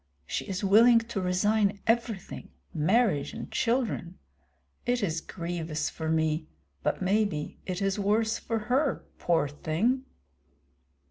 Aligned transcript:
She 0.25 0.45
is 0.45 0.63
willing 0.63 0.97
to 0.97 1.21
resign 1.21 1.79
everything, 1.85 2.49
marriage 2.73 3.33
and 3.35 3.51
children. 3.51 4.17
It 4.83 5.03
is 5.03 5.21
grievous 5.21 5.91
for 5.91 6.09
me, 6.09 6.47
but 6.81 7.03
maybe 7.03 7.59
it 7.67 7.83
is 7.83 7.99
worse 7.99 8.39
for 8.39 8.57
her, 8.65 9.05
poor 9.19 9.47
thing!" 9.47 10.05